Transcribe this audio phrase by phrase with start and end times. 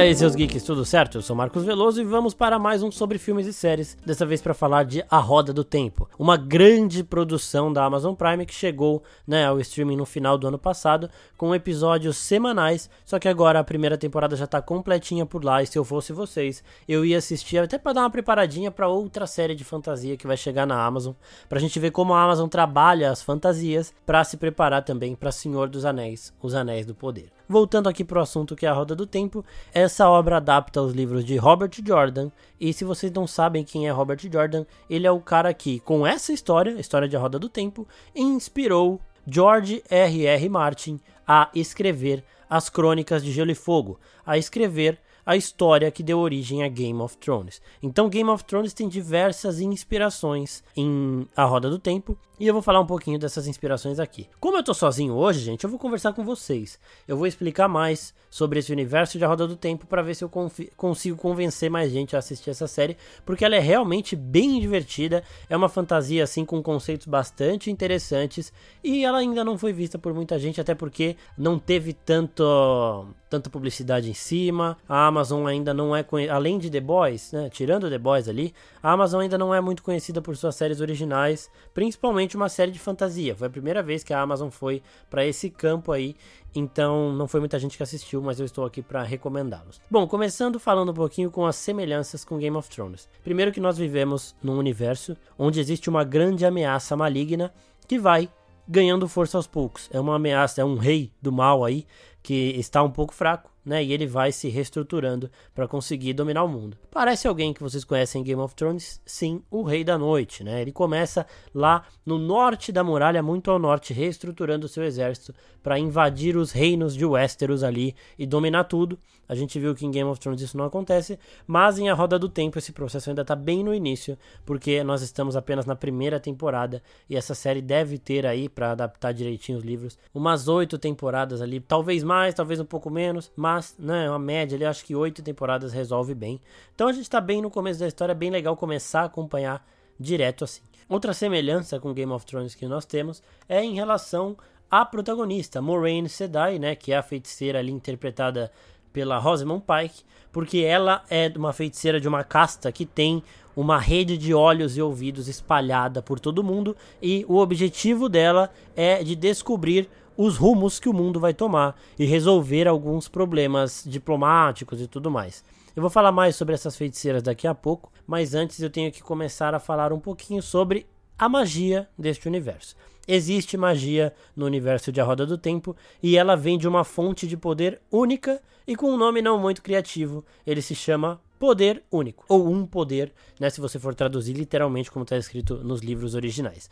[0.00, 1.18] aí, seus geeks, tudo certo?
[1.18, 3.98] Eu sou Marcos Veloso e vamos para mais um sobre filmes e séries.
[4.04, 8.46] Dessa vez para falar de A Roda do Tempo, uma grande produção da Amazon Prime
[8.46, 12.88] que chegou né, ao streaming no final do ano passado, com episódios semanais.
[13.04, 15.62] Só que agora a primeira temporada já tá completinha por lá.
[15.62, 19.26] E se eu fosse vocês, eu ia assistir até para dar uma preparadinha para outra
[19.26, 21.12] série de fantasia que vai chegar na Amazon,
[21.46, 25.68] pra gente ver como a Amazon trabalha as fantasias para se preparar também para Senhor
[25.68, 27.39] dos Anéis, Os Anéis do Poder.
[27.50, 31.24] Voltando aqui pro assunto que é a Roda do Tempo, essa obra adapta os livros
[31.24, 35.18] de Robert Jordan, e se vocês não sabem quem é Robert Jordan, ele é o
[35.18, 40.26] cara que, com essa história, a história de A Roda do Tempo, inspirou George R.
[40.26, 40.48] R.
[40.48, 46.20] Martin a escrever as Crônicas de Gelo e Fogo, a escrever a história que deu
[46.20, 47.60] origem a Game of Thrones.
[47.82, 52.62] Então, Game of Thrones tem diversas inspirações em A Roda do Tempo, e eu vou
[52.62, 54.26] falar um pouquinho dessas inspirações aqui.
[54.40, 56.80] Como eu tô sozinho hoje, gente, eu vou conversar com vocês.
[57.06, 60.24] Eu vou explicar mais sobre esse universo de A Roda do Tempo para ver se
[60.24, 60.30] eu
[60.74, 65.56] consigo convencer mais gente a assistir essa série, porque ela é realmente bem divertida, é
[65.56, 68.50] uma fantasia assim com conceitos bastante interessantes
[68.82, 73.48] e ela ainda não foi vista por muita gente, até porque não teve tanto tanta
[73.48, 74.76] publicidade em cima.
[74.88, 78.90] A Amazon ainda não é além de The Boys, né, tirando The Boys ali, a
[78.90, 83.34] Amazon ainda não é muito conhecida por suas séries originais, principalmente uma série de fantasia.
[83.34, 86.16] Foi a primeira vez que a Amazon foi para esse campo aí,
[86.54, 89.80] então não foi muita gente que assistiu, mas eu estou aqui para recomendá-los.
[89.90, 93.08] Bom, começando falando um pouquinho com as semelhanças com Game of Thrones.
[93.22, 97.52] Primeiro que nós vivemos num universo onde existe uma grande ameaça maligna
[97.86, 98.28] que vai
[98.68, 99.88] ganhando força aos poucos.
[99.92, 101.84] É uma ameaça, é um rei do mal aí
[102.22, 103.82] que está um pouco fraco, né?
[103.82, 106.76] E ele vai se reestruturando para conseguir dominar o mundo.
[106.90, 109.00] Parece alguém que vocês conhecem em Game of Thrones?
[109.04, 110.60] Sim, o Rei da Noite, né?
[110.60, 116.36] Ele começa lá no norte da muralha, muito ao norte, reestruturando seu exército para invadir
[116.36, 118.98] os reinos de Westeros ali e dominar tudo.
[119.30, 122.18] A gente viu que em Game of Thrones isso não acontece, mas em A Roda
[122.18, 126.18] do Tempo esse processo ainda está bem no início, porque nós estamos apenas na primeira
[126.18, 131.40] temporada e essa série deve ter aí para adaptar direitinho os livros umas oito temporadas
[131.40, 135.22] ali, talvez mais, talvez um pouco menos, mas né, uma média ali, acho que oito
[135.22, 136.40] temporadas resolve bem.
[136.74, 139.64] Então a gente está bem no começo da história, é bem legal começar a acompanhar
[139.96, 140.62] direto assim.
[140.88, 144.36] Outra semelhança com Game of Thrones que nós temos é em relação
[144.68, 148.50] à protagonista, Moraine Sedai, né, que é a feiticeira ali interpretada
[148.92, 150.02] pela Rosamund Pike,
[150.32, 153.22] porque ela é uma feiticeira de uma casta que tem
[153.56, 159.02] uma rede de olhos e ouvidos espalhada por todo mundo e o objetivo dela é
[159.02, 164.86] de descobrir os rumos que o mundo vai tomar e resolver alguns problemas diplomáticos e
[164.86, 165.42] tudo mais.
[165.74, 169.02] Eu vou falar mais sobre essas feiticeiras daqui a pouco, mas antes eu tenho que
[169.02, 170.86] começar a falar um pouquinho sobre
[171.20, 172.74] a magia deste universo.
[173.06, 177.26] Existe magia no universo de A Roda do Tempo e ela vem de uma fonte
[177.26, 180.24] de poder única e com um nome não muito criativo.
[180.46, 185.02] Ele se chama Poder Único, ou Um Poder, né, se você for traduzir literalmente como
[185.02, 186.70] está escrito nos livros originais.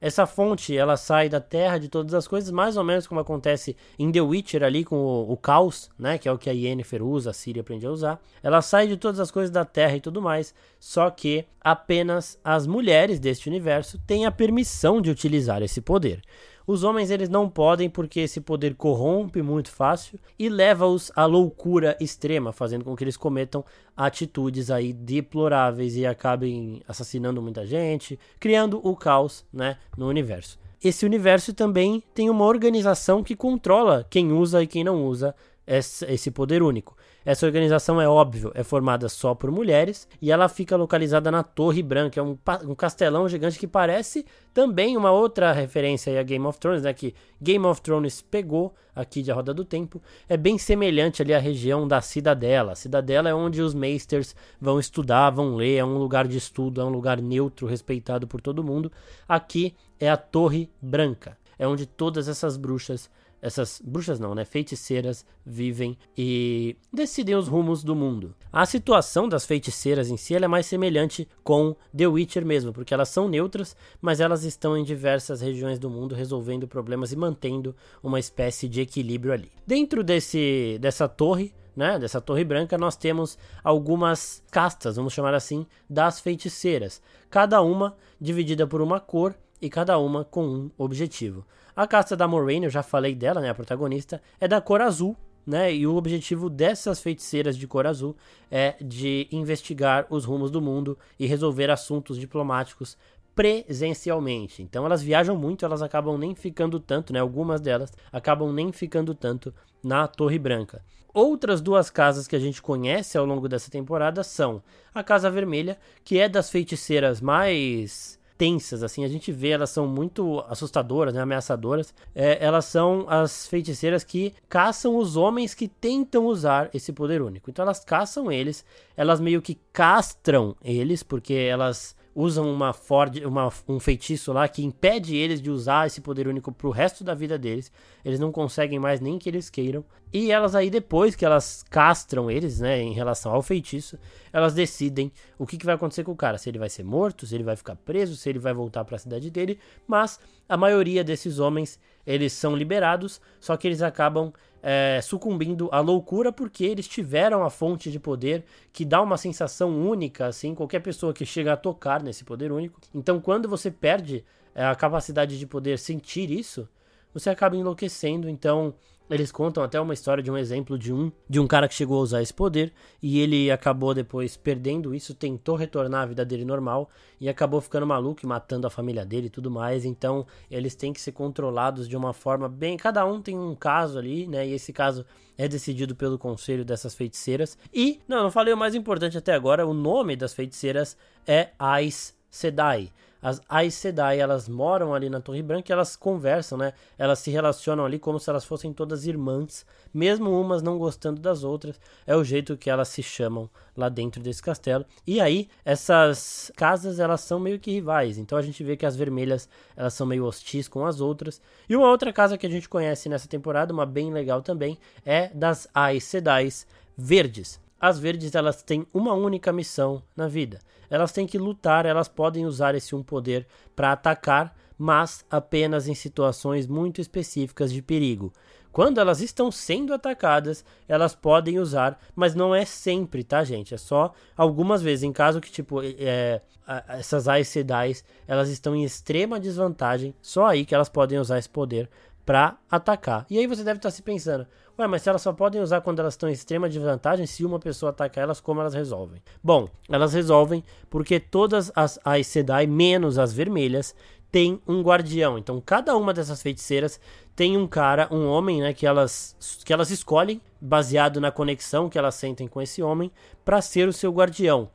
[0.00, 3.76] Essa fonte, ela sai da terra de todas as coisas, mais ou menos como acontece
[3.98, 7.02] em The Witcher ali com o, o caos, né, que é o que a Yennefer
[7.02, 8.20] usa, a Ciri aprende a usar.
[8.42, 12.66] Ela sai de todas as coisas da terra e tudo mais, só que apenas as
[12.66, 16.22] mulheres deste universo têm a permissão de utilizar esse poder.
[16.68, 21.96] Os homens eles não podem porque esse poder corrompe muito fácil e leva-os à loucura
[21.98, 23.64] extrema, fazendo com que eles cometam
[23.96, 30.58] atitudes aí deploráveis e acabem assassinando muita gente, criando o caos, né, no universo.
[30.84, 35.34] Esse universo também tem uma organização que controla quem usa e quem não usa
[35.68, 36.96] esse poder único.
[37.24, 41.82] Essa organização é óbvio, é formada só por mulheres e ela fica localizada na Torre
[41.82, 44.24] Branca, é um, um castelão gigante que parece
[44.54, 49.20] também uma outra referência a Game of Thrones, né, que Game of Thrones pegou aqui
[49.20, 52.72] de A Roda do Tempo, é bem semelhante ali à região da Cidadela.
[52.72, 56.80] A Cidadela é onde os Meisters vão estudar, vão ler, é um lugar de estudo,
[56.80, 58.90] é um lugar neutro, respeitado por todo mundo.
[59.28, 63.10] Aqui é a Torre Branca, é onde todas essas bruxas
[63.40, 68.34] essas bruxas não, né, feiticeiras vivem e decidem os rumos do mundo.
[68.52, 73.08] A situação das feiticeiras em si é mais semelhante com The Witcher mesmo, porque elas
[73.08, 78.18] são neutras, mas elas estão em diversas regiões do mundo resolvendo problemas e mantendo uma
[78.18, 79.50] espécie de equilíbrio ali.
[79.66, 85.64] Dentro desse dessa torre né, dessa torre branca, nós temos algumas castas, vamos chamar assim,
[85.88, 87.00] das feiticeiras,
[87.30, 89.32] cada uma dividida por uma cor
[89.62, 91.46] e cada uma com um objetivo.
[91.78, 95.16] A casta da Moraine, eu já falei dela, né, a protagonista, é da cor azul,
[95.46, 95.72] né?
[95.72, 98.16] E o objetivo dessas feiticeiras de cor azul
[98.50, 102.98] é de investigar os rumos do mundo e resolver assuntos diplomáticos
[103.32, 104.60] presencialmente.
[104.60, 107.20] Então elas viajam muito, elas acabam nem ficando tanto, né?
[107.20, 110.82] Algumas delas acabam nem ficando tanto na Torre Branca.
[111.14, 114.60] Outras duas casas que a gente conhece ao longo dessa temporada são
[114.92, 119.86] a Casa Vermelha, que é das feiticeiras mais tensas, assim, a gente vê, elas são
[119.86, 121.92] muito assustadoras, né, ameaçadoras.
[122.14, 127.50] É, elas são as feiticeiras que caçam os homens que tentam usar esse poder único.
[127.50, 128.64] Então elas caçam eles,
[128.96, 134.64] elas meio que castram eles, porque elas usam uma Ford, uma, um feitiço lá que
[134.64, 137.70] impede eles de usar esse poder único pro resto da vida deles.
[138.04, 139.84] Eles não conseguem mais nem que eles queiram.
[140.12, 143.96] E elas aí, depois que elas castram eles, né, em relação ao feitiço,
[144.32, 146.38] elas decidem o que, que vai acontecer com o cara.
[146.38, 148.96] Se ele vai ser morto, se ele vai ficar preso, se ele vai voltar para
[148.96, 149.56] a cidade dele.
[149.86, 150.18] Mas
[150.48, 154.32] a maioria desses homens, eles são liberados, só que eles acabam
[154.62, 159.70] é, sucumbindo à loucura porque eles tiveram a fonte de poder que dá uma sensação
[159.78, 162.80] única, assim, qualquer pessoa que chega a tocar nesse poder único.
[162.94, 164.24] Então, quando você perde
[164.54, 166.68] é, a capacidade de poder sentir isso,
[167.12, 168.28] você acaba enlouquecendo.
[168.28, 168.74] Então,
[169.10, 171.98] eles contam até uma história de um exemplo de um de um cara que chegou
[171.98, 172.72] a usar esse poder
[173.02, 176.90] e ele acabou depois perdendo isso, tentou retornar à vida dele normal
[177.20, 179.84] e acabou ficando maluco matando a família dele e tudo mais.
[179.84, 183.98] Então, eles têm que ser controlados de uma forma bem, cada um tem um caso
[183.98, 184.46] ali, né?
[184.46, 185.04] E esse caso
[185.36, 187.56] é decidido pelo conselho dessas feiticeiras.
[187.72, 190.96] E, não, não falei o mais importante até agora, o nome das feiticeiras
[191.26, 192.92] é Ais Sedai.
[193.20, 196.72] As Aes Sedai, elas moram ali na Torre Branca e elas conversam, né?
[196.96, 201.42] Elas se relacionam ali como se elas fossem todas irmãs, mesmo umas não gostando das
[201.42, 201.80] outras.
[202.06, 204.84] É o jeito que elas se chamam lá dentro desse castelo.
[205.06, 208.18] E aí, essas casas, elas são meio que rivais.
[208.18, 211.40] Então a gente vê que as vermelhas, elas são meio hostis com as outras.
[211.68, 215.28] E uma outra casa que a gente conhece nessa temporada, uma bem legal também, é
[215.34, 216.48] das Aes Sedai
[216.96, 217.60] verdes.
[217.80, 220.60] As verdes, elas têm uma única missão na vida
[220.90, 225.94] elas têm que lutar, elas podem usar esse um poder para atacar, mas apenas em
[225.94, 228.32] situações muito específicas de perigo.
[228.70, 233.74] Quando elas estão sendo atacadas, elas podem usar, mas não é sempre, tá, gente?
[233.74, 235.02] É só algumas vezes.
[235.02, 236.40] Em caso que, tipo, é,
[236.88, 237.94] essas Aes Sedai,
[238.26, 241.88] elas estão em extrema desvantagem, só aí que elas podem usar esse poder
[242.24, 243.26] para atacar.
[243.30, 244.46] E aí você deve estar se pensando,
[244.78, 247.58] ué, mas se elas só podem usar quando elas estão em extrema desvantagem, se uma
[247.58, 249.20] pessoa atacar elas, como elas resolvem?
[249.42, 253.94] Bom, elas resolvem porque todas as Aes Sedai, menos as vermelhas,
[254.30, 255.38] tem um guardião.
[255.38, 257.00] Então, cada uma dessas feiticeiras
[257.34, 261.98] tem um cara, um homem, né, que elas que elas escolhem baseado na conexão que
[261.98, 263.10] elas sentem com esse homem
[263.44, 264.68] para ser o seu guardião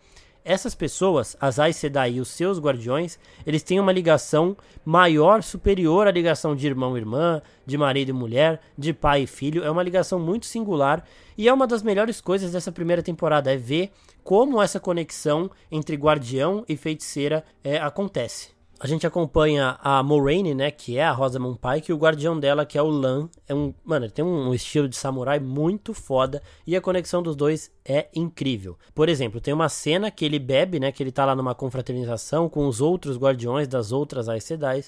[0.45, 6.07] essas pessoas, as Aes Sedai e os seus guardiões, eles têm uma ligação maior, superior
[6.07, 9.63] à ligação de irmão e irmã, de marido e mulher, de pai e filho.
[9.63, 11.05] É uma ligação muito singular
[11.37, 13.91] e é uma das melhores coisas dessa primeira temporada, é ver
[14.23, 18.52] como essa conexão entre guardião e feiticeira é, acontece
[18.83, 22.65] a gente acompanha a Moraine, né, que é a Rosamund Pike, e o guardião dela,
[22.65, 23.29] que é o Lan.
[23.47, 27.33] É um, mano, ele tem um estilo de samurai muito foda e a conexão dos
[27.33, 28.77] dois é incrível.
[28.93, 32.49] Por exemplo, tem uma cena que ele bebe, né, que ele tá lá numa confraternização
[32.49, 34.83] com os outros guardiões das outras Aes Sedai.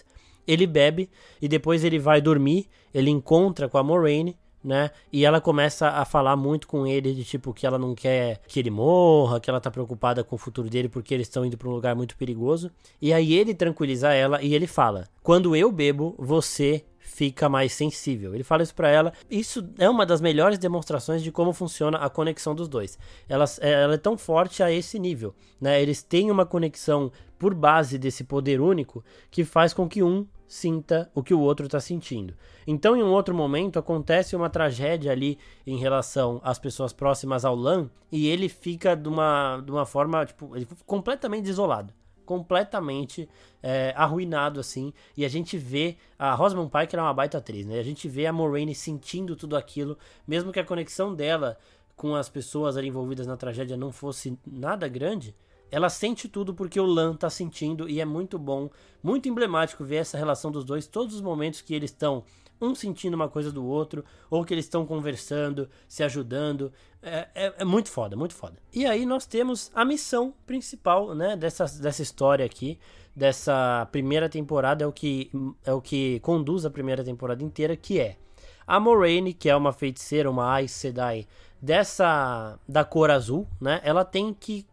[0.46, 1.10] Ele bebe
[1.42, 4.90] e depois ele vai dormir, ele encontra com a Moraine né?
[5.12, 8.60] E ela começa a falar muito com ele de tipo que ela não quer que
[8.60, 11.70] ele morra, que ela tá preocupada com o futuro dele porque eles estão indo para
[11.70, 12.72] um lugar muito perigoso.
[13.02, 18.34] E aí ele tranquiliza ela e ele fala: "Quando eu bebo, você fica mais sensível.
[18.34, 19.14] Ele fala isso para ela.
[19.30, 22.98] Isso é uma das melhores demonstrações de como funciona a conexão dos dois.
[23.30, 25.80] Ela, ela é tão forte a esse nível, né?
[25.82, 31.10] Eles têm uma conexão por base desse poder único que faz com que um sinta
[31.14, 32.36] o que o outro está sentindo.
[32.68, 37.56] Então, em um outro momento, acontece uma tragédia ali em relação às pessoas próximas ao
[37.56, 40.52] Lan e ele fica de uma, de uma forma, tipo,
[40.86, 41.94] completamente isolado.
[42.26, 43.30] Completamente
[43.62, 44.92] é, arruinado, assim.
[45.16, 45.96] E a gente vê.
[46.18, 47.78] A Rosamund Pike era é uma baita atriz, né?
[47.78, 49.96] A gente vê a Moraine sentindo tudo aquilo,
[50.28, 51.56] mesmo que a conexão dela
[51.96, 55.36] com as pessoas ali envolvidas na tragédia não fosse nada grande
[55.72, 58.70] ela sente tudo porque o Lan tá sentindo e é muito bom,
[59.04, 62.24] muito emblemático ver essa relação dos dois, todos os momentos que eles estão
[62.62, 66.72] um sentindo uma coisa do outro, ou que eles estão conversando, se ajudando.
[67.02, 68.56] É, é, é, muito foda, muito foda.
[68.74, 72.80] E aí nós temos a missão principal, né, dessa, dessa história aqui,
[73.16, 75.32] dessa primeira temporada, é o, que,
[75.64, 78.18] é o que conduz a primeira temporada inteira, que é
[78.66, 81.28] a Moraine, que é uma feiticeira, uma Aes Sedai,
[81.62, 84.66] dessa, da cor azul, né, ela tem que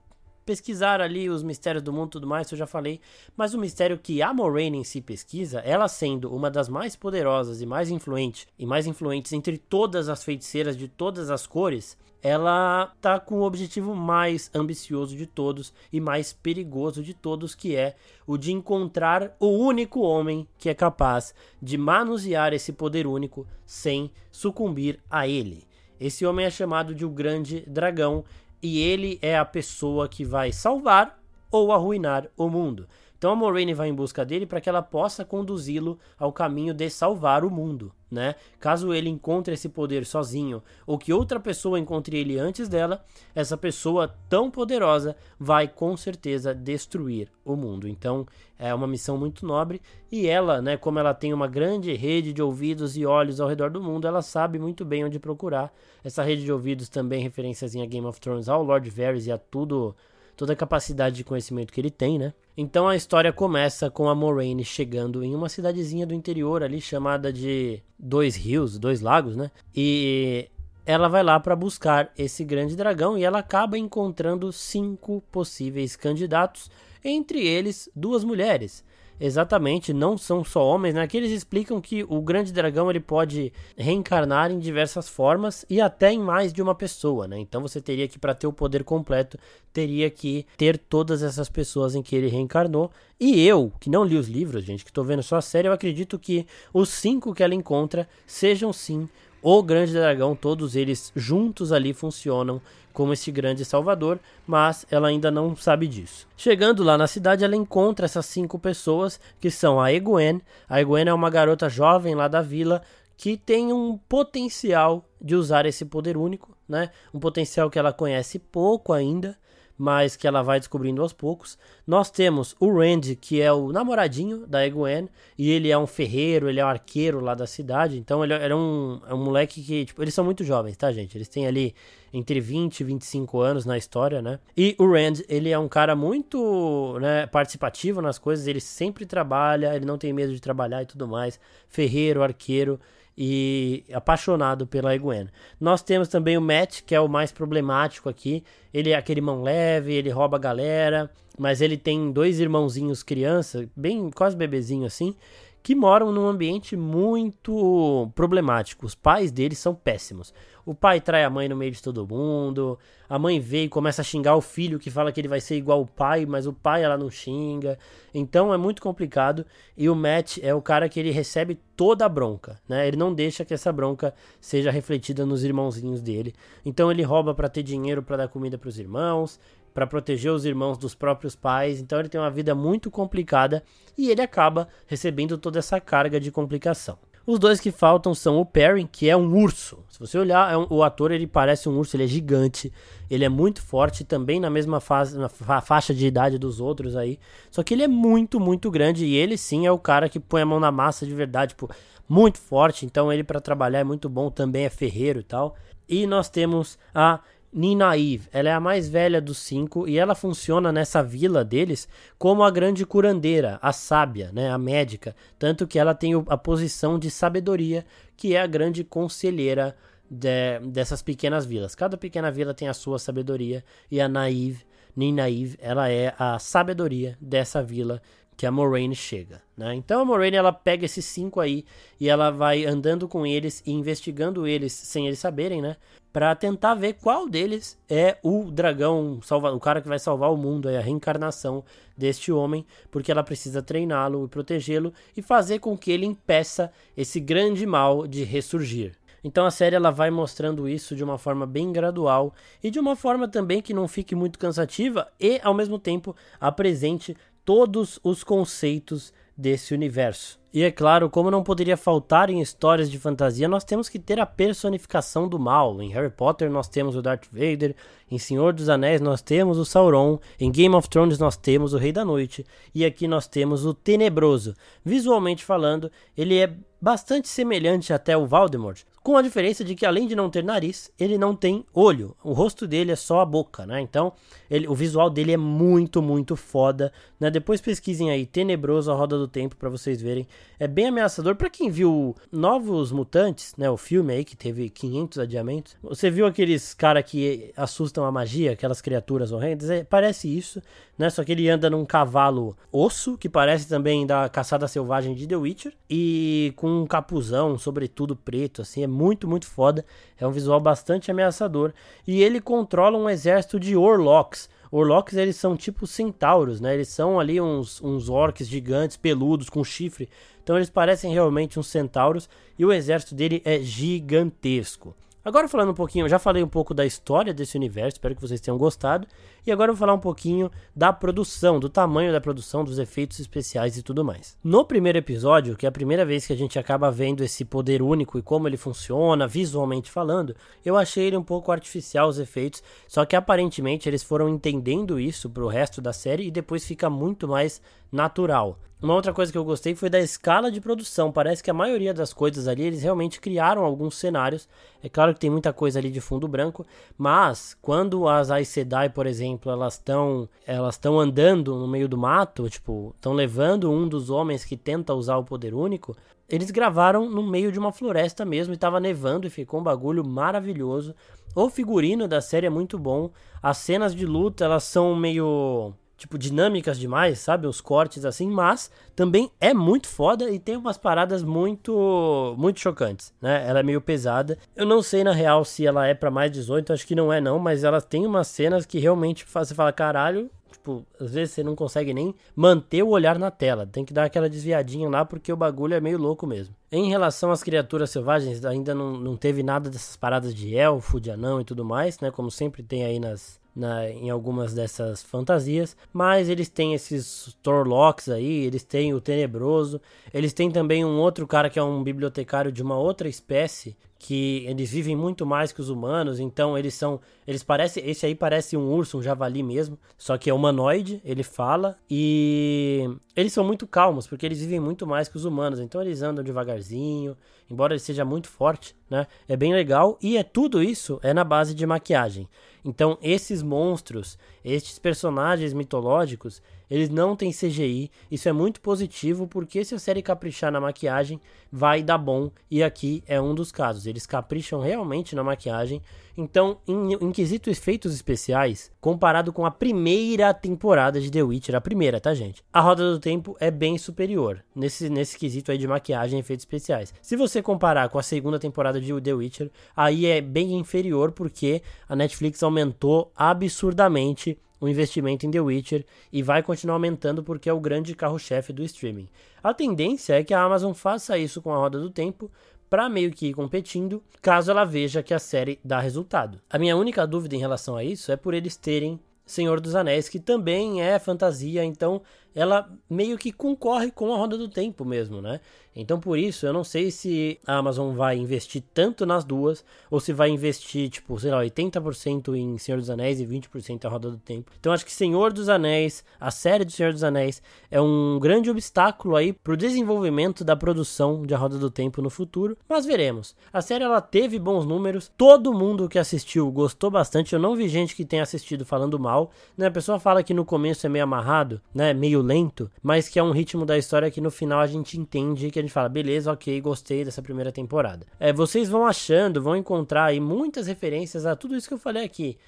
[0.44, 3.00] pesquisar ali os mistérios do mundo e tudo mais, eu já falei,
[3.36, 7.60] mas o mistério que a Moraine em si pesquisa, ela sendo uma das mais poderosas
[7.60, 12.94] e mais influentes e mais influentes entre todas as feiticeiras de todas as cores, ela
[13.00, 17.96] tá com o objetivo mais ambicioso de todos e mais perigoso de todos, que é
[18.24, 24.10] o de encontrar o único homem que é capaz de manusear esse poder único sem
[24.30, 25.66] sucumbir a ele.
[25.98, 28.24] Esse homem é chamado de o Grande Dragão
[28.62, 32.86] e ele é a pessoa que vai salvar ou arruinar o mundo.
[33.22, 36.90] Então a Moraine vai em busca dele para que ela possa conduzi-lo ao caminho de
[36.90, 38.34] salvar o mundo, né?
[38.58, 43.56] Caso ele encontre esse poder sozinho ou que outra pessoa encontre ele antes dela, essa
[43.56, 47.86] pessoa tão poderosa vai com certeza destruir o mundo.
[47.86, 48.26] Então
[48.58, 52.42] é uma missão muito nobre e ela, né, como ela tem uma grande rede de
[52.42, 55.72] ouvidos e olhos ao redor do mundo, ela sabe muito bem onde procurar.
[56.02, 59.38] Essa rede de ouvidos também referências em Game of Thrones ao Lord Varys e a
[59.38, 59.94] tudo
[60.42, 62.34] toda a capacidade de conhecimento que ele tem, né?
[62.56, 67.32] Então a história começa com a Moraine chegando em uma cidadezinha do interior ali chamada
[67.32, 69.52] de Dois Rios, Dois Lagos, né?
[69.72, 70.48] E
[70.84, 76.68] ela vai lá para buscar esse grande dragão e ela acaba encontrando cinco possíveis candidatos,
[77.04, 78.84] entre eles duas mulheres
[79.24, 81.02] exatamente não são só homens, né?
[81.02, 86.12] Aqui eles explicam que o grande dragão ele pode reencarnar em diversas formas e até
[86.12, 87.38] em mais de uma pessoa, né?
[87.38, 89.38] Então você teria que para ter o poder completo,
[89.72, 92.90] teria que ter todas essas pessoas em que ele reencarnou.
[93.20, 95.72] E eu, que não li os livros, gente, que estou vendo só a série, eu
[95.72, 99.08] acredito que os cinco que ela encontra sejam sim
[99.42, 105.30] o Grande Dragão, todos eles juntos ali funcionam como esse grande salvador, mas ela ainda
[105.30, 106.28] não sabe disso.
[106.36, 110.40] Chegando lá na cidade, ela encontra essas cinco pessoas, que são a Egwen.
[110.68, 112.82] A Egwen é uma garota jovem lá da vila
[113.16, 116.90] que tem um potencial de usar esse poder único, né?
[117.14, 119.36] Um potencial que ela conhece pouco ainda,
[119.76, 121.58] mas que ela vai descobrindo aos poucos.
[121.86, 126.48] Nós temos o Randy, que é o namoradinho da Egwen, e ele é um ferreiro,
[126.48, 129.84] ele é um arqueiro lá da cidade, então ele é um, é um moleque que,
[129.84, 131.16] tipo, eles são muito jovens, tá, gente?
[131.16, 131.74] Eles têm ali
[132.12, 134.38] entre 20 e 25 anos na história, né?
[134.56, 139.74] E o Rand, ele é um cara muito né, participativo nas coisas, ele sempre trabalha,
[139.74, 141.40] ele não tem medo de trabalhar e tudo mais.
[141.68, 142.78] Ferreiro, arqueiro,
[143.16, 145.28] e apaixonado pela Egwen.
[145.60, 148.42] Nós temos também o Matt, que é o mais problemático aqui.
[148.72, 153.68] Ele é aquele mão leve, ele rouba a galera, mas ele tem dois irmãozinhos criança,
[153.76, 155.14] bem quase bebezinho assim,
[155.62, 158.84] que moram num ambiente muito problemático.
[158.84, 160.34] Os pais deles são péssimos.
[160.64, 162.78] O pai trai a mãe no meio de todo mundo.
[163.08, 165.56] A mãe vê e começa a xingar o filho que fala que ele vai ser
[165.56, 167.78] igual o pai, mas o pai ela não xinga.
[168.12, 169.44] Então é muito complicado.
[169.76, 172.86] E o Matt é o cara que ele recebe toda a bronca, né?
[172.86, 176.34] Ele não deixa que essa bronca seja refletida nos irmãozinhos dele.
[176.64, 179.38] Então ele rouba para ter dinheiro para dar comida para os irmãos,
[179.72, 181.80] para proteger os irmãos dos próprios pais.
[181.80, 183.62] Então ele tem uma vida muito complicada
[183.96, 186.98] e ele acaba recebendo toda essa carga de complicação.
[187.24, 189.84] Os dois que faltam são o Perry, que é um urso.
[189.88, 192.72] Se você olhar, é um, o ator ele parece um urso, ele é gigante,
[193.08, 196.96] ele é muito forte, também na mesma fase, na fa faixa de idade dos outros
[196.96, 197.20] aí.
[197.48, 200.42] Só que ele é muito, muito grande e ele sim é o cara que põe
[200.42, 201.70] a mão na massa de verdade, tipo,
[202.08, 202.84] muito forte.
[202.84, 205.54] Então ele para trabalhar é muito bom, também é ferreiro e tal.
[205.88, 207.20] E nós temos a
[207.52, 211.86] Nina Eve, ela é a mais velha dos cinco e ela funciona nessa vila deles
[212.18, 216.98] como a grande curandeira, a sábia, né, a médica, tanto que ela tem a posição
[216.98, 217.84] de sabedoria,
[218.16, 219.76] que é a grande conselheira
[220.10, 221.74] de, dessas pequenas vilas.
[221.74, 224.64] Cada pequena vila tem a sua sabedoria e a Naive,
[224.96, 228.00] Nina Eve, ela é a sabedoria dessa vila
[228.42, 229.72] que a Moraine chega, né?
[229.72, 231.64] Então a Moraine ela pega esses cinco aí
[232.00, 235.76] e ela vai andando com eles e investigando eles sem eles saberem, né?
[236.12, 240.36] Para tentar ver qual deles é o dragão, salva, o cara que vai salvar o
[240.36, 241.62] mundo, é a reencarnação
[241.96, 247.20] deste homem, porque ela precisa treiná-lo e protegê-lo e fazer com que ele impeça esse
[247.20, 248.98] grande mal de ressurgir.
[249.24, 252.96] Então a série ela vai mostrando isso de uma forma bem gradual e de uma
[252.96, 259.12] forma também que não fique muito cansativa e ao mesmo tempo apresente todos os conceitos
[259.36, 260.40] desse universo.
[260.54, 264.20] E é claro, como não poderia faltar em histórias de fantasia, nós temos que ter
[264.20, 265.80] a personificação do mal.
[265.80, 267.74] Em Harry Potter nós temos o Darth Vader,
[268.10, 271.78] em Senhor dos Anéis nós temos o Sauron, em Game of Thrones nós temos o
[271.78, 272.44] Rei da Noite
[272.74, 274.54] e aqui nós temos o Tenebroso.
[274.84, 280.06] Visualmente falando, ele é bastante semelhante até o Voldemort, com a diferença de que além
[280.06, 282.16] de não ter nariz, ele não tem olho.
[282.22, 283.80] O rosto dele é só a boca, né?
[283.80, 284.12] Então,
[284.48, 287.30] ele, o visual dele é muito, muito foda, né?
[287.30, 290.26] Depois pesquisem aí Tenebroso a Roda do Tempo para vocês verem.
[290.58, 295.18] É bem ameaçador para quem viu Novos Mutantes, né, o filme aí que teve 500
[295.18, 295.76] adiamentos.
[295.82, 299.68] Você viu aqueles cara que assustam a magia, aquelas criaturas horrendas?
[299.70, 300.62] É, parece isso,
[300.96, 301.10] né?
[301.10, 305.36] Só que ele anda num cavalo osso, que parece também da caçada selvagem de The
[305.36, 309.84] Witcher, e com um capuzão, sobretudo preto, assim, é muito, muito foda.
[310.20, 311.72] É um visual bastante ameaçador.
[312.06, 314.48] E ele controla um exército de Orlocks.
[314.70, 316.74] Orlocks, eles são tipo centauros, né?
[316.74, 320.08] Eles são ali uns, uns orcs gigantes, peludos, com chifre.
[320.42, 322.28] Então eles parecem realmente uns centauros.
[322.58, 324.94] E o exército dele é gigantesco.
[325.24, 328.40] Agora falando um pouquinho, já falei um pouco da história desse universo, espero que vocês
[328.40, 329.06] tenham gostado.
[329.46, 333.20] E agora eu vou falar um pouquinho da produção, do tamanho da produção, dos efeitos
[333.20, 334.36] especiais e tudo mais.
[334.42, 337.82] No primeiro episódio, que é a primeira vez que a gente acaba vendo esse poder
[337.82, 342.62] único e como ele funciona, visualmente falando, eu achei ele um pouco artificial os efeitos,
[342.88, 347.28] só que aparentemente eles foram entendendo isso pro resto da série e depois fica muito
[347.28, 347.62] mais
[347.92, 348.58] natural.
[348.82, 351.12] Uma outra coisa que eu gostei foi da escala de produção.
[351.12, 354.48] Parece que a maioria das coisas ali eles realmente criaram alguns cenários.
[354.82, 356.66] É claro que tem muita coisa ali de fundo branco,
[356.98, 361.96] mas quando as Aes Sedai, por exemplo, elas estão elas estão andando no meio do
[361.96, 365.96] mato, tipo, estão levando um dos homens que tenta usar o poder único,
[366.28, 370.04] eles gravaram no meio de uma floresta mesmo e estava nevando e ficou um bagulho
[370.04, 370.92] maravilhoso.
[371.36, 373.10] O figurino da série é muito bom.
[373.40, 375.72] As cenas de luta, elas são meio
[376.02, 377.46] tipo, dinâmicas demais, sabe?
[377.46, 383.14] Os cortes assim, mas também é muito foda e tem umas paradas muito muito chocantes,
[383.20, 383.48] né?
[383.48, 384.36] Ela é meio pesada.
[384.56, 387.20] Eu não sei na real se ela é para mais 18, acho que não é
[387.20, 391.44] não, mas ela tem umas cenas que realmente você fala, caralho, tipo, às vezes você
[391.44, 395.32] não consegue nem manter o olhar na tela, tem que dar aquela desviadinha lá porque
[395.32, 396.52] o bagulho é meio louco mesmo.
[396.70, 401.12] Em relação às criaturas selvagens, ainda não, não teve nada dessas paradas de elfo, de
[401.12, 402.10] anão e tudo mais, né?
[402.10, 408.08] Como sempre tem aí nas, na, em algumas dessas fantasias, mas eles têm esses Torlocks
[408.08, 409.80] aí, eles têm o Tenebroso,
[410.12, 414.44] eles têm também um outro cara que é um bibliotecário de uma outra espécie, que
[414.48, 418.56] eles vivem muito mais que os humanos, então eles são, eles parecem, esse aí parece
[418.56, 423.64] um urso, um javali mesmo, só que é humanoide, ele fala e eles são muito
[423.64, 427.16] calmos, porque eles vivem muito mais que os humanos, então eles andam devagarzinho,
[427.48, 429.06] embora ele seja muito forte, né?
[429.28, 432.28] É bem legal e é tudo isso é na base de maquiagem.
[432.64, 437.90] Então, esses monstros, estes personagens mitológicos, eles não têm CGI.
[438.10, 441.20] Isso é muito positivo porque se a série caprichar na maquiagem,
[441.52, 442.30] vai dar bom.
[442.50, 443.84] E aqui é um dos casos.
[443.84, 445.82] Eles capricham realmente na maquiagem.
[446.16, 451.60] Então, em, em quesito efeitos especiais, comparado com a primeira temporada de The Witcher, a
[451.60, 452.42] primeira, tá, gente?
[452.50, 456.44] A Roda do Tempo é bem superior nesse, nesse quesito aí de maquiagem e efeitos
[456.44, 456.94] especiais.
[457.02, 461.60] Se você comparar com a segunda temporada de The Witcher, aí é bem inferior porque
[461.86, 467.52] a Netflix aumentou absurdamente o investimento em The Witcher e vai continuar aumentando porque é
[467.52, 469.08] o grande carro-chefe do streaming.
[469.42, 472.30] A tendência é que a Amazon faça isso com a Roda do Tempo
[472.70, 476.40] para meio que ir competindo, caso ela veja que a série dá resultado.
[476.48, 480.08] A minha única dúvida em relação a isso é por eles terem Senhor dos Anéis,
[480.08, 482.00] que também é fantasia, então
[482.34, 485.40] ela meio que concorre com a roda do tempo mesmo, né?
[485.74, 490.00] Então por isso eu não sei se a Amazon vai investir tanto nas duas ou
[490.00, 494.10] se vai investir, tipo, sei lá, 80% em Senhor dos Anéis e 20% em Roda
[494.10, 494.52] do Tempo.
[494.60, 498.50] Então acho que Senhor dos Anéis, a série do Senhor dos Anéis é um grande
[498.50, 503.34] obstáculo aí pro desenvolvimento da produção de A Roda do Tempo no futuro, mas veremos.
[503.52, 507.32] A série ela teve bons números, todo mundo que assistiu gostou bastante.
[507.32, 509.66] Eu não vi gente que tenha assistido falando mal, né?
[509.66, 511.94] A pessoa fala que no começo é meio amarrado, né?
[511.94, 515.50] Meio lento, mas que é um ritmo da história que no final a gente entende
[515.50, 518.06] que a gente fala, beleza, ok, gostei dessa primeira temporada.
[518.18, 522.04] É, vocês vão achando, vão encontrar aí muitas referências a tudo isso que eu falei
[522.04, 522.38] aqui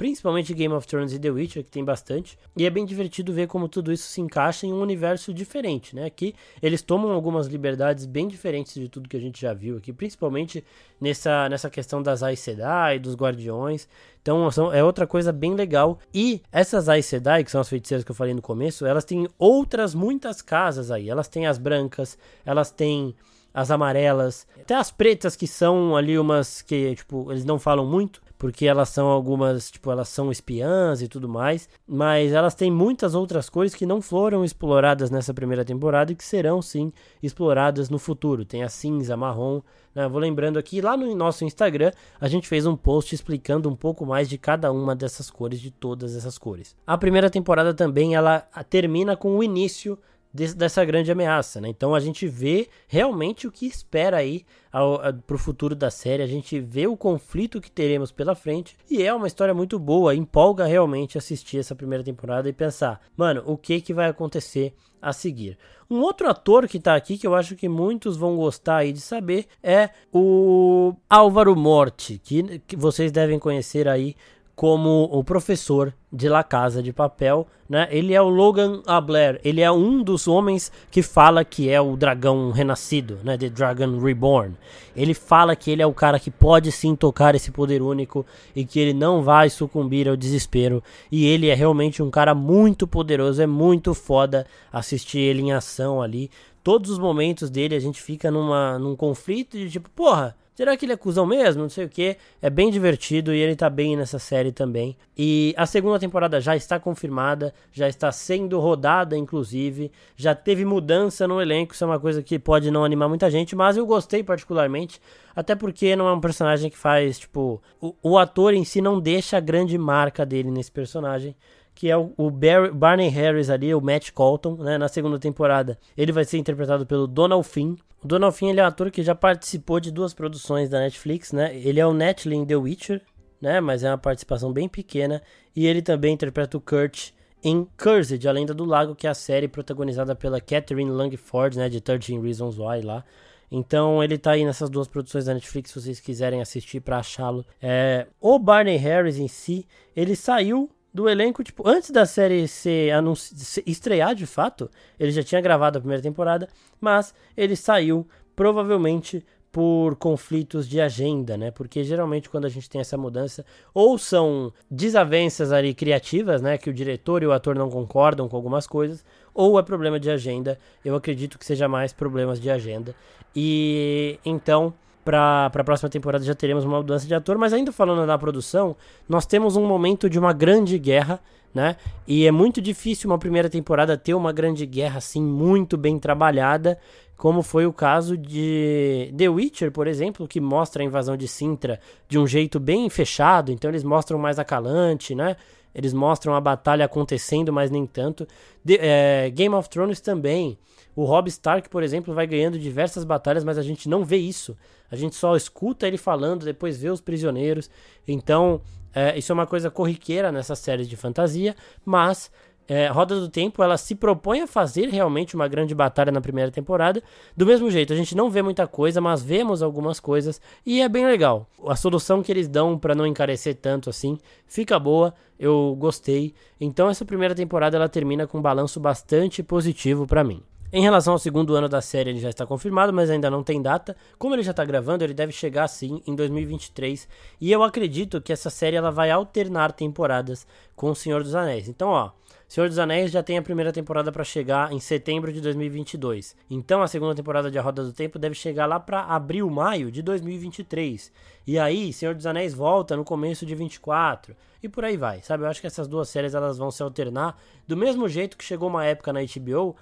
[0.00, 2.38] principalmente Game of Thrones e The Witcher, que tem bastante.
[2.56, 6.06] E é bem divertido ver como tudo isso se encaixa em um universo diferente, né?
[6.06, 9.92] Aqui eles tomam algumas liberdades bem diferentes de tudo que a gente já viu aqui,
[9.92, 10.64] principalmente
[10.98, 13.86] nessa, nessa questão das Aes Sedai, dos Guardiões.
[14.22, 15.98] Então são, é outra coisa bem legal.
[16.14, 19.28] E essas Aes Sedai, que são as feiticeiras que eu falei no começo, elas têm
[19.38, 21.10] outras muitas casas aí.
[21.10, 23.14] Elas têm as brancas, elas têm
[23.52, 28.22] as amarelas, até as pretas que são ali umas que, tipo, eles não falam muito,
[28.40, 33.14] porque elas são algumas, tipo, elas são espiãs e tudo mais, mas elas têm muitas
[33.14, 36.90] outras cores que não foram exploradas nessa primeira temporada e que serão sim
[37.22, 38.42] exploradas no futuro.
[38.46, 39.60] Tem a cinza, marrom,
[39.94, 40.08] né?
[40.08, 44.06] Vou lembrando aqui, lá no nosso Instagram, a gente fez um post explicando um pouco
[44.06, 46.74] mais de cada uma dessas cores, de todas essas cores.
[46.86, 49.98] A primeira temporada também, ela termina com o início
[50.32, 51.68] dessa grande ameaça, né?
[51.68, 56.26] Então a gente vê realmente o que espera aí para o futuro da série, a
[56.26, 60.64] gente vê o conflito que teremos pela frente e é uma história muito boa, empolga
[60.64, 65.56] realmente assistir essa primeira temporada e pensar, mano, o que que vai acontecer a seguir.
[65.90, 69.00] Um outro ator que tá aqui que eu acho que muitos vão gostar aí de
[69.00, 74.14] saber é o Álvaro Morte, que, que vocês devem conhecer aí
[74.60, 77.88] como o professor de La Casa de Papel, né?
[77.90, 81.96] Ele é o Logan Abler, ele é um dos homens que fala que é o
[81.96, 83.38] dragão renascido, né?
[83.38, 84.54] The Dragon Reborn.
[84.94, 88.62] Ele fala que ele é o cara que pode sim tocar esse poder único e
[88.66, 90.84] que ele não vai sucumbir ao desespero.
[91.10, 96.02] E ele é realmente um cara muito poderoso, é muito foda assistir ele em ação
[96.02, 96.30] ali.
[96.62, 100.84] Todos os momentos dele a gente fica numa, num conflito de tipo, porra, Será que
[100.84, 101.62] ele é cuzão mesmo?
[101.62, 102.18] Não sei o que.
[102.42, 104.94] É bem divertido e ele tá bem nessa série também.
[105.16, 109.90] E a segunda temporada já está confirmada, já está sendo rodada, inclusive.
[110.14, 113.56] Já teve mudança no elenco, isso é uma coisa que pode não animar muita gente,
[113.56, 115.00] mas eu gostei particularmente.
[115.34, 117.62] Até porque não é um personagem que faz, tipo.
[117.80, 121.34] O, o ator em si não deixa a grande marca dele nesse personagem
[121.74, 125.78] que é o, o Barry, Barney Harris ali, o Matt Colton, né, na segunda temporada.
[125.96, 127.76] Ele vai ser interpretado pelo Donald Finn.
[128.02, 131.32] O Donald Finn ele é um ator que já participou de duas produções da Netflix,
[131.32, 131.56] né?
[131.56, 133.02] Ele é o Natalie The Witcher,
[133.40, 135.22] né, mas é uma participação bem pequena.
[135.54, 137.10] E ele também interpreta o Kurt
[137.42, 141.68] em Cursed, A Lenda do Lago, que é a série protagonizada pela Catherine Langford, né,
[141.68, 143.04] de 13 Reasons Why lá.
[143.50, 147.44] Então ele tá aí nessas duas produções da Netflix, se vocês quiserem assistir para achá-lo.
[147.60, 152.92] É, o Barney Harris em si, ele saiu do elenco, tipo, antes da série ser,
[153.16, 156.48] se estrear de fato, ele já tinha gravado a primeira temporada,
[156.80, 161.50] mas ele saiu provavelmente por conflitos de agenda, né?
[161.50, 166.56] Porque geralmente quando a gente tem essa mudança, ou são desavenças ali criativas, né?
[166.56, 170.10] Que o diretor e o ator não concordam com algumas coisas, ou é problema de
[170.10, 170.58] agenda.
[170.84, 172.94] Eu acredito que seja mais problemas de agenda.
[173.34, 174.72] E então
[175.10, 178.76] para a próxima temporada já teremos uma mudança de ator, mas ainda falando da produção,
[179.08, 181.20] nós temos um momento de uma grande guerra,
[181.52, 181.76] né?
[182.06, 186.78] E é muito difícil uma primeira temporada ter uma grande guerra assim muito bem trabalhada,
[187.16, 191.80] como foi o caso de The Witcher, por exemplo, que mostra a invasão de Sintra
[192.08, 195.36] de um jeito bem fechado, então eles mostram mais a Calante, né?
[195.74, 198.28] Eles mostram a batalha acontecendo, mas nem tanto.
[198.68, 200.56] É, Game of Thrones também.
[200.94, 204.56] O Rob Stark, por exemplo, vai ganhando diversas batalhas, mas a gente não vê isso.
[204.90, 207.70] A gente só escuta ele falando, depois vê os prisioneiros.
[208.06, 208.60] Então,
[208.94, 212.30] é, isso é uma coisa corriqueira nessas séries de fantasia, mas
[212.72, 216.52] é, Roda do Tempo ela se propõe a fazer realmente uma grande batalha na primeira
[216.52, 217.02] temporada.
[217.36, 220.88] Do mesmo jeito, a gente não vê muita coisa, mas vemos algumas coisas e é
[220.88, 221.48] bem legal.
[221.66, 226.32] A solução que eles dão para não encarecer tanto assim fica boa, eu gostei.
[226.60, 230.40] Então essa primeira temporada ela termina com um balanço bastante positivo para mim.
[230.72, 233.60] Em relação ao segundo ano da série, ele já está confirmado, mas ainda não tem
[233.60, 233.96] data.
[234.16, 237.08] Como ele já está gravando, ele deve chegar sim em 2023.
[237.40, 241.68] E eu acredito que essa série ela vai alternar temporadas com O Senhor dos Anéis.
[241.68, 242.12] Então, ó,
[242.46, 246.36] Senhor dos Anéis já tem a primeira temporada para chegar em setembro de 2022.
[246.48, 249.90] Então, a segunda temporada de A Roda do Tempo deve chegar lá para abril, maio
[249.90, 251.10] de 2023.
[251.48, 255.42] E aí, Senhor dos Anéis volta no começo de 24 e por aí vai, sabe?
[255.42, 258.68] Eu acho que essas duas séries elas vão se alternar do mesmo jeito que chegou
[258.68, 259.74] uma época na HBO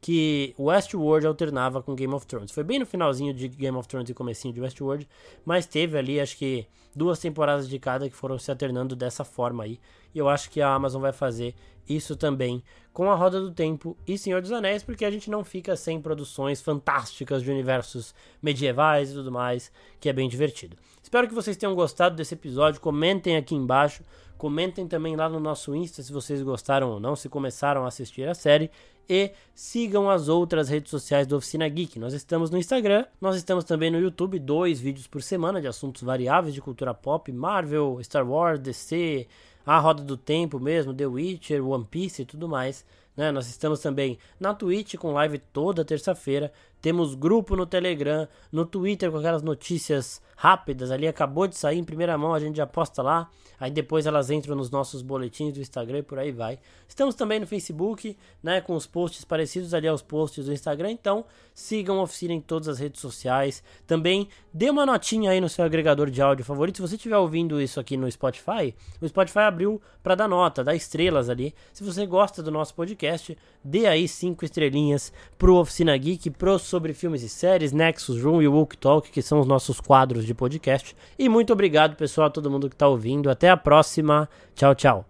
[0.00, 2.52] que Westworld alternava com Game of Thrones.
[2.52, 5.08] Foi bem no finalzinho de Game of Thrones e comecinho de Westworld,
[5.44, 9.64] mas teve ali acho que duas temporadas de cada que foram se alternando dessa forma
[9.64, 9.78] aí.
[10.14, 11.54] E eu acho que a Amazon vai fazer
[11.88, 15.44] isso também com a Roda do Tempo e Senhor dos Anéis, porque a gente não
[15.44, 20.76] fica sem produções fantásticas de universos medievais e tudo mais, que é bem divertido.
[21.02, 22.80] Espero que vocês tenham gostado desse episódio.
[22.80, 24.02] Comentem aqui embaixo.
[24.38, 28.28] Comentem também lá no nosso Insta se vocês gostaram ou não, se começaram a assistir
[28.28, 28.70] a série
[29.08, 31.98] e sigam as outras redes sociais do Oficina Geek.
[31.98, 36.02] Nós estamos no Instagram, nós estamos também no YouTube, dois vídeos por semana de assuntos
[36.02, 39.26] variáveis de cultura pop, Marvel, Star Wars, DC,
[39.64, 42.84] a Roda do Tempo mesmo, The Witcher, One Piece e tudo mais.
[43.16, 43.32] Né?
[43.32, 46.52] Nós estamos também na Twitch com live toda terça-feira.
[46.80, 51.08] Temos grupo no Telegram, no Twitter com aquelas notícias rápidas ali.
[51.08, 53.28] Acabou de sair em primeira mão, a gente já posta lá.
[53.58, 56.58] Aí depois elas entram nos nossos boletins do Instagram e por aí vai.
[56.86, 58.60] Estamos também no Facebook, né?
[58.60, 60.90] Com os posts parecidos ali aos posts do Instagram.
[60.90, 61.24] Então
[61.54, 63.62] sigam a oficina em todas as redes sociais.
[63.86, 66.76] Também dê uma notinha aí no seu agregador de áudio favorito.
[66.76, 70.74] Se você estiver ouvindo isso aqui no Spotify, o Spotify abriu para dar nota, dar
[70.74, 71.54] estrelas ali.
[71.72, 73.05] Se você gosta do nosso podcast,
[73.64, 78.48] dê aí cinco estrelinhas pro Oficina Geek, pro sobre filmes e séries, Nexus Room e
[78.48, 80.96] Walk Talk, que são os nossos quadros de podcast.
[81.18, 83.30] E muito obrigado, pessoal, a todo mundo que está ouvindo.
[83.30, 84.28] Até a próxima.
[84.54, 85.06] Tchau, tchau.